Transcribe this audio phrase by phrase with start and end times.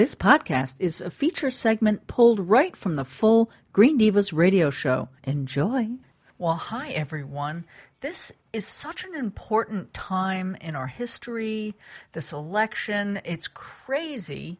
[0.00, 5.10] This podcast is a feature segment pulled right from the full Green Divas radio show.
[5.24, 5.90] Enjoy.
[6.38, 7.66] Well, hi everyone.
[8.00, 11.74] This is such an important time in our history,
[12.12, 13.20] this election.
[13.26, 14.56] It's crazy.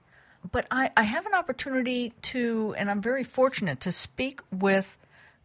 [0.52, 4.98] But I, I have an opportunity to, and I'm very fortunate to speak with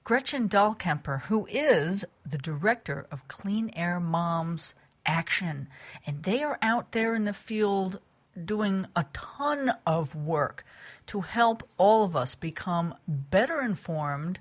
[0.03, 4.75] Gretchen Dahlkemper, who is the director of Clean Air Moms
[5.05, 5.69] Action.
[6.05, 8.01] And they are out there in the field
[8.43, 10.65] doing a ton of work
[11.07, 14.39] to help all of us become better informed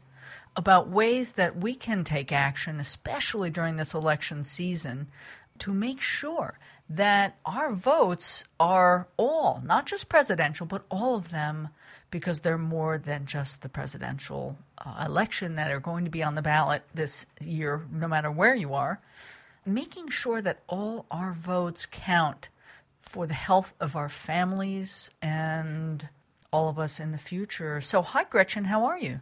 [0.56, 5.08] about ways that we can take action, especially during this election season,
[5.58, 6.58] to make sure
[6.88, 11.68] that our votes are all, not just presidential, but all of them,
[12.10, 16.34] because they're more than just the presidential uh, election that are going to be on
[16.34, 19.00] the ballot this year, no matter where you are.
[19.66, 22.50] Making sure that all our votes count
[23.08, 26.08] for the health of our families and
[26.52, 27.80] all of us in the future.
[27.80, 29.20] So, hi, Gretchen, how are you?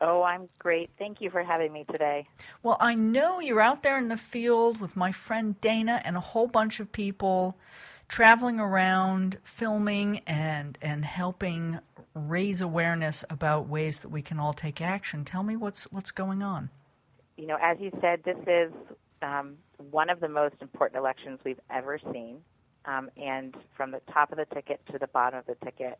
[0.00, 0.90] Oh, I'm great.
[0.98, 2.26] Thank you for having me today.
[2.62, 6.20] Well, I know you're out there in the field with my friend Dana and a
[6.20, 7.56] whole bunch of people
[8.08, 11.78] traveling around, filming, and, and helping
[12.14, 15.24] raise awareness about ways that we can all take action.
[15.24, 16.70] Tell me what's, what's going on.
[17.36, 18.72] You know, as you said, this is
[19.22, 19.54] um,
[19.90, 22.38] one of the most important elections we've ever seen.
[22.86, 25.98] Um, and from the top of the ticket to the bottom of the ticket,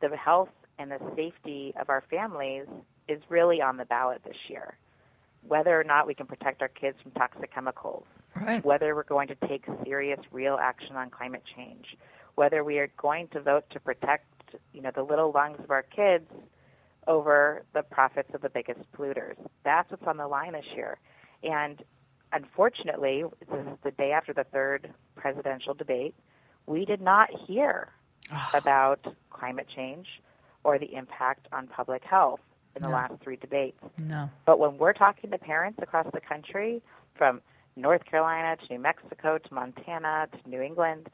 [0.00, 2.66] the health and the safety of our families
[3.08, 4.76] is really on the ballot this year.
[5.46, 8.64] Whether or not we can protect our kids from toxic chemicals, right.
[8.64, 11.96] whether we're going to take serious, real action on climate change,
[12.34, 14.24] whether we are going to vote to protect,
[14.72, 16.26] you know, the little lungs of our kids
[17.06, 19.36] over the profits of the biggest polluters.
[19.64, 20.98] That's what's on the line this year.
[21.42, 21.82] And
[22.34, 26.14] unfortunately, this is the day after the third presidential debate.
[26.66, 27.88] We did not hear
[28.54, 30.06] about climate change
[30.64, 32.40] or the impact on public health
[32.74, 32.94] in the No.
[32.94, 33.78] last three debates.
[33.98, 34.30] No.
[34.46, 36.82] But when we're talking to parents across the country,
[37.14, 37.40] from
[37.76, 41.08] North Carolina to New Mexico to Montana to New England,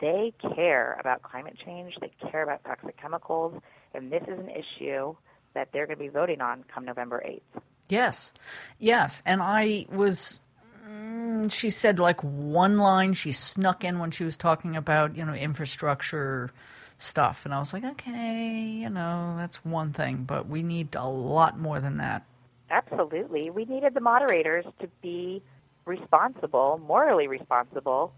[0.00, 3.60] they care about climate change, they care about toxic chemicals,
[3.94, 5.14] and this is an issue
[5.54, 7.62] that they're going to be voting on come November 8th.
[7.88, 8.32] Yes,
[8.78, 9.22] yes.
[9.24, 10.40] And I was,
[10.86, 15.24] mm, she said like one line she snuck in when she was talking about, you
[15.24, 16.50] know, infrastructure
[16.98, 17.44] stuff.
[17.44, 21.58] And I was like, okay, you know, that's one thing, but we need a lot
[21.58, 22.24] more than that.
[22.70, 23.50] Absolutely.
[23.50, 25.42] We needed the moderators to be
[25.86, 28.12] responsible, morally responsible,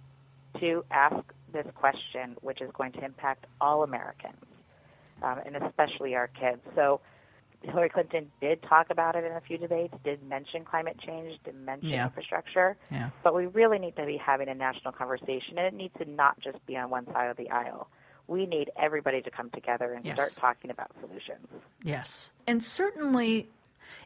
[0.59, 4.45] to ask this question, which is going to impact all Americans,
[5.23, 6.61] um, and especially our kids.
[6.75, 7.01] So
[7.63, 11.55] Hillary Clinton did talk about it in a few debates, did mention climate change, did
[11.55, 12.07] mention Yeah.
[12.07, 13.11] infrastructure, Yeah.
[13.23, 16.39] but we really need to be having a national conversation, and it needs to not
[16.41, 17.89] just be on one side of the aisle.
[18.27, 20.17] We need everybody to come together and Yes.
[20.17, 21.49] start talking about solutions.
[21.83, 22.33] Yes.
[22.47, 23.51] And certainly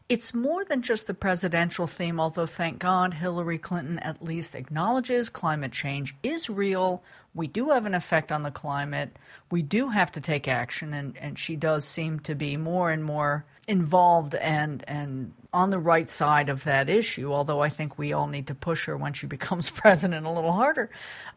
[0.07, 5.29] it's more than just the presidential theme, although thank God Hillary Clinton at least acknowledges
[5.29, 7.03] climate change is real.
[7.33, 9.17] We do have an effect on the climate.
[9.51, 13.03] We do have to take action, and, and she does seem to be more and
[13.03, 18.13] more involved and, and on the right side of that issue, although I think we
[18.13, 20.89] all need to push her when she becomes president a little harder.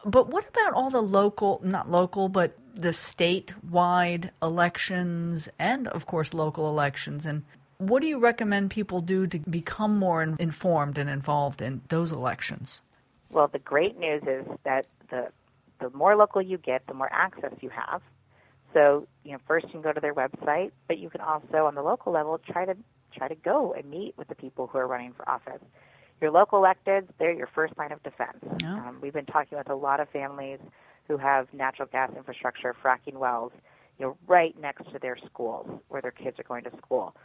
[0.05, 6.33] But what about all the local, not local, but the statewide elections and, of course,
[6.33, 7.25] local elections?
[7.25, 7.45] And
[7.79, 12.11] what do you recommend people do to become more in- informed and involved in those
[12.11, 12.81] elections?
[13.31, 15.29] Well, the great news is that the
[15.79, 18.01] the more local you get, the more access you have.
[18.73, 21.75] So, you know, first you can go to their website, but you can also, on
[21.75, 22.75] the local level, try to
[23.15, 25.61] try to go and meet with the people who are running for office.
[26.19, 28.43] Your local electeds, they're your first line of defense.
[28.61, 28.73] Yeah.
[28.73, 30.59] Um, we've been talking with a lot of families
[31.07, 33.53] who have natural gas infrastructure, fracking wells,
[33.97, 37.15] you know, right next to their schools where their kids are going to school.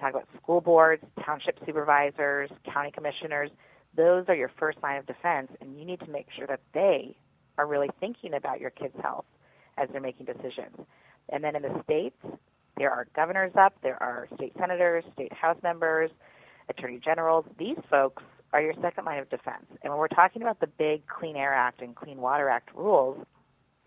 [0.00, 3.50] Talk about school boards, township supervisors, county commissioners.
[3.96, 7.16] Those are your first line of defense, and you need to make sure that they
[7.58, 9.26] are really thinking about your kids' health
[9.76, 10.76] as they're making decisions.
[11.28, 12.16] And then in the states,
[12.76, 16.10] there are governors up, there are state senators, state house members,
[16.70, 17.44] attorney generals.
[17.58, 19.66] These folks are your second line of defense.
[19.82, 23.18] And when we're talking about the big Clean Air Act and Clean Water Act rules,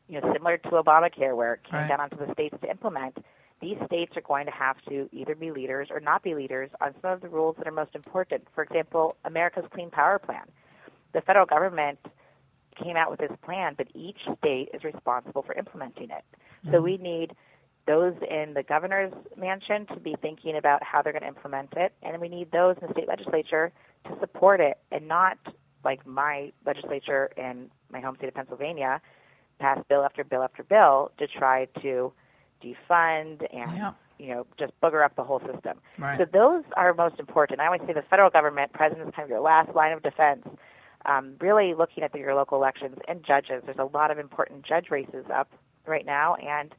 [0.07, 1.88] you know, similar to Obamacare where it came Right.
[1.89, 3.18] down onto the states to implement,
[3.63, 6.94] these states are going to have to either be leaders or not be leaders on
[7.01, 8.45] some of the rules that are most important.
[8.54, 10.44] For example, America's Clean Power Plan.
[11.13, 12.00] The federal government
[12.81, 16.24] came out with this plan, but each state is responsible for implementing it.
[16.65, 16.83] So mm-hmm.
[16.83, 17.36] we need
[17.88, 21.94] those in the governor's mansion to be thinking about how they're going to implement it,
[22.01, 23.71] and we need those in the state legislature
[24.06, 25.38] to support it and not
[25.86, 29.01] like my legislature in my home state of Pennsylvania
[29.60, 32.12] pass bill after bill after bill to try to
[32.63, 33.94] defund and Yeah.
[34.19, 35.80] you know just booger up the whole system.
[36.00, 36.18] Right.
[36.18, 37.60] So those are most important.
[37.60, 40.48] I always say the federal government, president is kind of your last line of defense.
[41.06, 43.62] Um, really looking at the, your local elections and judges.
[43.65, 45.50] There's a lot of important judge races up
[45.86, 46.74] right now, and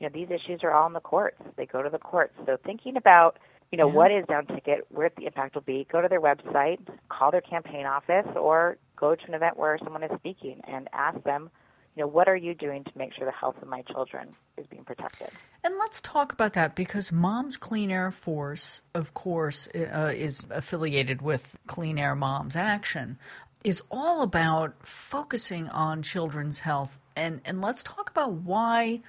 [0.00, 1.42] you know these issues are all in the courts.
[1.56, 2.32] They go to the courts.
[2.46, 3.38] So thinking about
[3.72, 3.92] you know Yeah.
[3.94, 6.78] what is down ticket, where the impact will be, go to their website,
[7.10, 11.22] call their campaign office, or go to an event where someone is speaking and ask
[11.24, 11.50] them,
[11.96, 14.28] you know, what are you doing to make sure the health of my children
[14.58, 15.28] is being protected?
[15.64, 21.22] And let's talk about that because Moms Clean Air Force, of course, uh, is affiliated
[21.22, 23.18] with Clean Air Moms Action,
[23.64, 27.00] is all about focusing on children's health.
[27.16, 29.00] And, and let's talk about why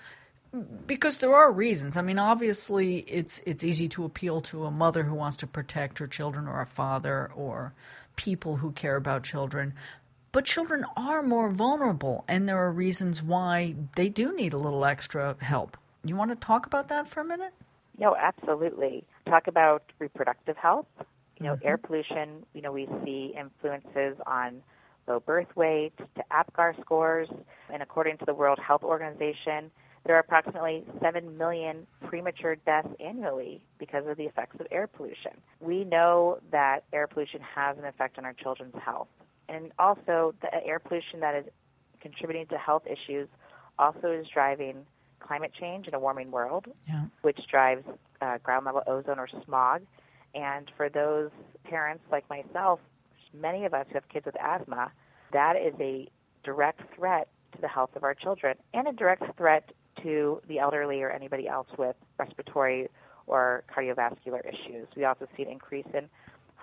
[0.87, 1.97] because there are reasons.
[1.97, 5.99] I mean, obviously, it's it's easy to appeal to a mother who wants to protect
[5.99, 7.73] her children, or a father, or
[8.15, 9.73] people who care about children.
[10.31, 14.85] But children are more vulnerable, and there are reasons why they do need a little
[14.85, 15.77] extra help.
[16.03, 17.53] You want to talk about that for a minute?
[17.97, 19.03] No, absolutely.
[19.25, 20.85] Talk about reproductive health.
[21.39, 21.67] You know, mm-hmm.
[21.67, 22.45] air pollution.
[22.53, 24.61] You know, we see influences on
[25.07, 27.29] low birth weight to APGAR scores,
[27.71, 29.71] and according to the World Health Organization,
[30.05, 35.31] there are approximately 7 million premature deaths annually because of the effects of air pollution.
[35.59, 39.09] We know that air pollution has an effect on our children's health.
[39.49, 41.45] And also, the air pollution that is
[42.01, 43.27] contributing to health issues
[43.79, 44.85] also is driving
[45.19, 47.05] climate change in a warming world, Yeah.
[47.21, 47.83] which drives
[48.21, 49.81] uh, ground level ozone or smog.
[50.35, 51.31] And for those
[51.63, 52.79] parents like myself,
[53.33, 54.91] many of us who have kids with asthma,
[55.31, 56.07] that is a
[56.43, 59.71] direct threat to the health of our children and a direct threat
[60.03, 62.87] to the elderly or anybody else with respiratory
[63.25, 64.87] or cardiovascular issues.
[64.95, 66.07] We also see an increase in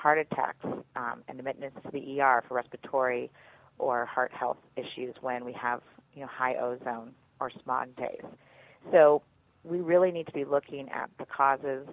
[0.05, 0.67] heart attacks
[0.97, 3.31] um, and admittance to the ER for respiratory
[3.79, 5.81] or heart health issues when we have
[6.13, 8.23] you know high ozone or smog days.
[8.93, 9.23] So
[9.65, 11.89] we really need to be looking at the causes,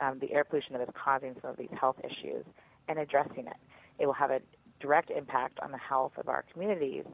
[0.00, 2.44] um, the air pollution that is causing some of these health issues,
[2.86, 3.56] and addressing it.
[3.98, 4.40] It will have a
[4.78, 7.04] direct impact on the health of our communities,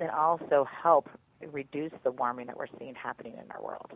[0.00, 1.08] and also help
[1.50, 3.92] reduce the warming that we're seeing happening in our world.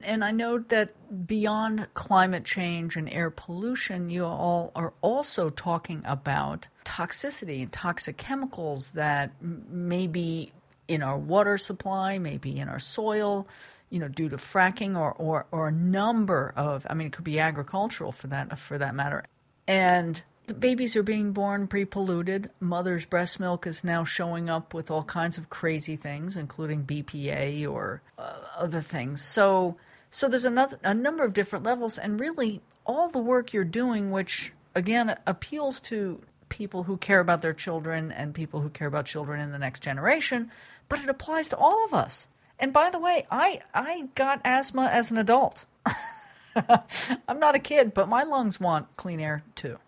[0.00, 6.02] And I know that beyond climate change and air pollution, you all are also talking
[6.04, 10.52] about toxicity and toxic chemicals that may be
[10.86, 13.46] in our water supply, maybe in our soil,
[13.90, 17.24] you know, due to fracking or, or, or a number of, I mean, it could
[17.24, 19.24] be agricultural for that, for that matter.
[19.66, 22.50] And the babies are being born pre-polluted.
[22.58, 27.70] Mother's breast milk is now showing up with all kinds of crazy things, including BPA
[27.70, 29.22] or uh, other things.
[29.22, 29.76] So,
[30.10, 34.10] so there's another a number of different levels, and really all the work you're doing,
[34.10, 39.04] which again appeals to people who care about their children and people who care about
[39.04, 40.50] children in the next generation,
[40.88, 42.26] but it applies to all of us.
[42.58, 45.66] And by the way, I I got asthma as an adult.
[46.56, 49.78] I'm not a kid, but my lungs want clean air too.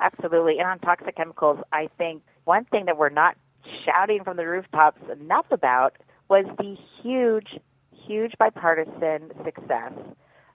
[0.00, 0.58] Absolutely.
[0.58, 3.36] And on toxic chemicals, I think one thing that we're not
[3.84, 5.96] shouting from the rooftops enough about
[6.28, 7.58] was the huge,
[8.06, 9.92] huge bipartisan success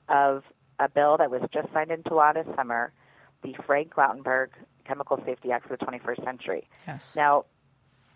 [0.10, 0.44] of
[0.80, 2.94] a bill that was just signed into law this summer,
[3.44, 4.50] the Frank Lautenberg
[4.86, 6.68] Chemical Safety Act for the 21st century.
[6.88, 7.16] Yes.
[7.16, 7.46] Now,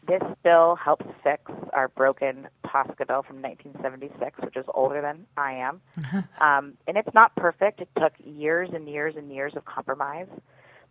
[0.07, 5.53] this bill helps fix our broken TSCA bill from 1976, which is older than I
[5.53, 5.81] am.
[6.41, 7.81] um, and it's not perfect.
[7.81, 10.27] It took years and years and years of compromise,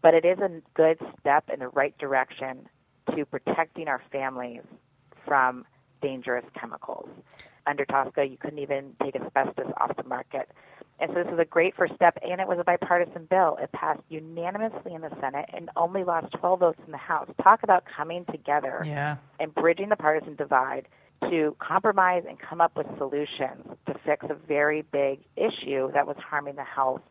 [0.03, 2.69] but it is a good step in the right direction
[3.15, 4.63] to protecting our families
[5.25, 5.65] from
[6.03, 7.09] dangerous chemicals.
[7.67, 10.51] Under TSCA, you couldn't even take asbestos off the market.
[10.99, 13.59] And so this was a great first step, and it was a bipartisan bill.
[13.61, 17.29] It passed unanimously in the Senate and only lost 12 votes in the House.
[17.43, 19.17] Talk about coming together Yeah.
[19.41, 20.89] and bridging the partisan divide
[21.29, 26.17] to compromise and come up with solutions to fix a very big issue that was
[26.19, 27.03] harming the health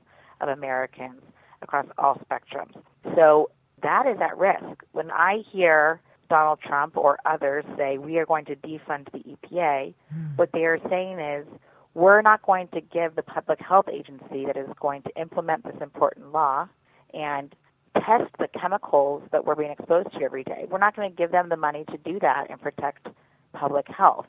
[0.41, 1.21] of Americans
[1.61, 2.75] across all spectrums.
[3.15, 3.49] So
[3.83, 4.83] that is at risk.
[4.91, 9.93] When I hear Donald Trump or others say we are going to defund the EPA,
[10.11, 10.25] hmm.
[10.35, 11.45] what they are saying is
[11.93, 15.75] we're not going to give the public health agency that is going to implement this
[15.81, 16.67] important law
[17.13, 17.55] and
[17.95, 20.65] test the chemicals that we're being exposed to every day.
[20.69, 23.07] We're not going to give them the money to do that and protect
[23.53, 24.25] public health.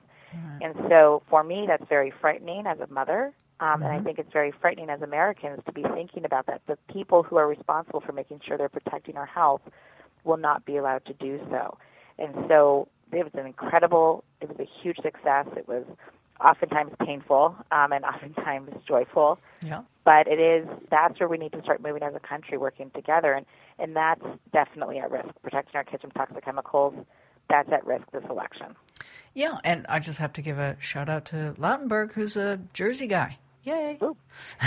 [0.60, 3.32] And so for me, that's very frightening as a mother.
[3.60, 6.62] Um, And I think it's very frightening as Americans to be thinking about that.
[6.66, 9.62] The people who are responsible for making sure they're protecting our health
[10.24, 11.78] will not be allowed to do so.
[12.18, 15.46] And so it was an incredible, it was a huge success.
[15.56, 15.84] It was
[16.40, 19.82] oftentimes painful um, and oftentimes joyful Yeah.
[20.04, 23.32] but it is that's where we need to start moving as a country working together
[23.32, 23.46] and
[23.78, 24.20] and that's
[24.52, 26.94] definitely at risk protecting our kids from toxic chemicals
[27.48, 28.74] that's at risk this election
[29.34, 33.06] Yeah, and I just have to give a shout out to Lautenberg, who's a Jersey
[33.06, 33.38] guy.
[33.66, 33.98] Yay.
[34.00, 34.16] Ooh,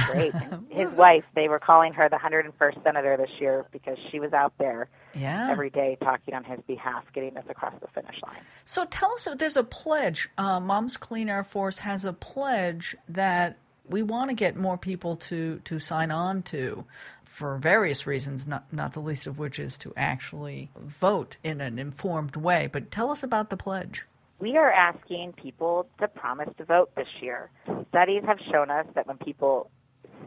[0.07, 0.33] great.
[0.69, 4.53] His wife, they were calling her the 101st senator this year because she was out
[4.57, 5.47] there yeah.
[5.49, 8.41] every day talking on his behalf, getting us across the finish line.
[8.65, 10.29] So tell us, there's a pledge.
[10.37, 15.15] Uh, Mom's Clean Air Force has a pledge that we want to get more people
[15.15, 16.83] to, to sign on to
[17.23, 21.79] for various reasons, not, not the least of which is to actually vote in an
[21.79, 22.67] informed way.
[22.71, 24.05] But tell us about the pledge.
[24.39, 27.51] We are asking people to promise to vote this year.
[27.89, 29.69] Studies have shown us that when people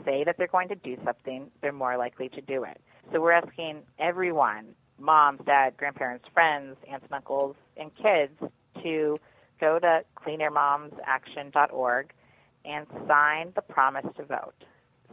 [0.05, 2.79] say that they're going to do something, they're more likely to do it.
[3.11, 8.53] So we're asking everyone, moms, dad, grandparents, friends, aunts and uncles, and kids
[8.83, 9.19] to
[9.59, 12.13] go to cleanairmomsaction.org
[12.67, 14.55] and sign the promise to vote.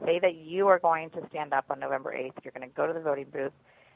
[0.05, 2.43] Say that you are going to stand up on November 8th.
[2.43, 3.53] You're going to go to the voting booth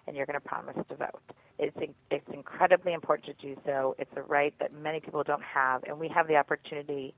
[0.08, 1.22] and you're going to promise to vote.
[1.60, 1.78] It's,
[2.12, 3.96] it's incredibly important to do so.
[4.00, 7.14] It's a right that many people don't have, and we have the opportunity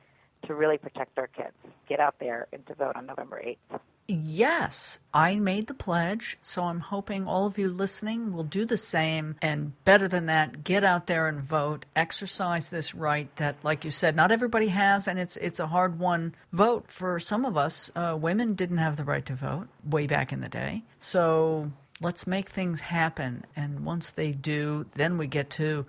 [0.47, 1.55] to really protect our kids.
[1.87, 3.79] Get out there and to vote on November 8th.
[4.07, 8.77] Yes, I made the pledge, so I'm hoping all of you listening will do the
[8.77, 9.35] same.
[9.41, 11.87] And better than that, get out there and vote.
[11.95, 15.97] Exercise this right that, like you said, not everybody has, and it's it's a hard
[15.97, 17.89] one vote for some of us.
[17.95, 21.71] Uh, women didn't have the right to vote way back in the day, so
[22.05, 23.43] let's make things happen.
[23.55, 25.87] And once they do, then we get to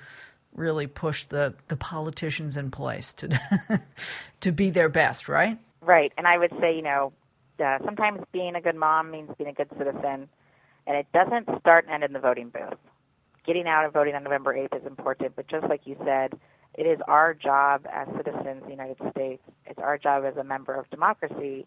[0.55, 3.39] really push the, the politicians in place to
[4.41, 5.59] to be their best, right?
[5.83, 6.13] Right.
[6.17, 7.13] And I would say, you know,
[7.63, 10.29] uh, sometimes being a good mom means being a good citizen,
[10.87, 12.79] and it doesn't start and end in the voting booth.
[13.47, 16.33] Getting out and voting on November 8th is important, but just like you said,
[16.75, 20.45] it is our job as citizens of the United States, it's our job as a
[20.45, 21.67] member of democracy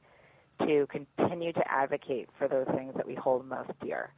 [0.59, 4.11] to continue to advocate for those things that we hold most dear.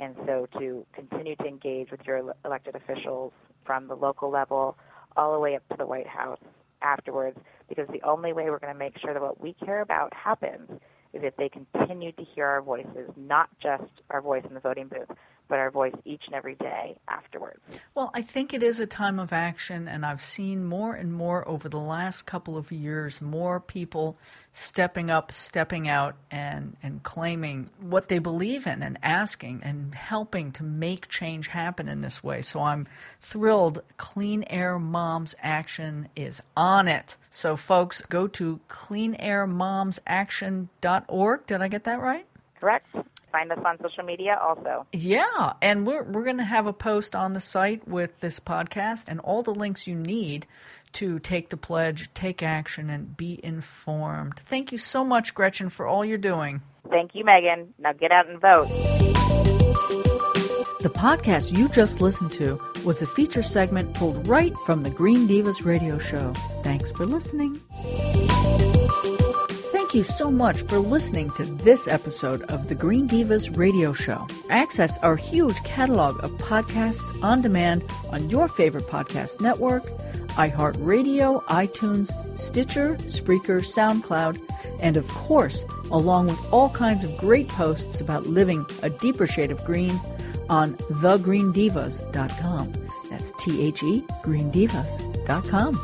[0.00, 3.32] And so to continue to engage with your elected officials
[3.66, 4.76] from the local level
[5.16, 6.40] all the way up to the White House
[6.82, 7.38] afterwards,
[7.68, 10.70] because the only way we're going to make sure that what we care about happens
[11.12, 14.88] is if they continue to hear our voices, not just our voice in the voting
[14.88, 15.14] booth,
[15.50, 17.60] but our voice each and every day afterwards.
[17.94, 21.46] Well, I think it is a time of action, and I've seen more and more
[21.46, 24.16] over the last couple of years more people
[24.52, 30.52] stepping up, stepping out, and, and claiming what they believe in and asking and helping
[30.52, 32.42] to make change happen in this way.
[32.42, 32.86] So I'm
[33.20, 33.82] thrilled.
[33.96, 37.16] Clean Air Moms Action is on it.
[37.28, 41.46] So, folks, go to cleanairmomsaction.org.
[41.46, 42.26] Did I get that right?
[42.60, 42.94] Correct.
[43.32, 44.86] Find us on social media also.
[44.92, 49.08] Yeah, and we're we're going to have a post on the site with this podcast
[49.08, 50.46] and all the links you need
[50.92, 54.38] to take the pledge, take action, and be informed.
[54.38, 56.62] Thank you so much, Gretchen, for all you're doing.
[56.88, 57.72] Thank you, Megan.
[57.78, 58.68] Now get out and vote.
[60.80, 65.28] The podcast you just listened to was a feature segment pulled right from the Green
[65.28, 66.32] Divas radio show.
[66.62, 67.60] Thanks for listening.
[69.90, 74.24] Thank you so much for listening to this episode of the Green Divas Radio Show.
[74.48, 77.82] Access our huge catalog of podcasts on demand
[78.12, 79.82] on your favorite podcast network,
[80.36, 84.40] iHeartRadio, iTunes, Stitcher, Spreaker, SoundCloud,
[84.80, 89.50] and of course, along with all kinds of great posts about living a deeper shade
[89.50, 89.98] of green
[90.48, 92.72] on thegreendivas.com.
[93.10, 95.74] That's T H E, greendivas.com.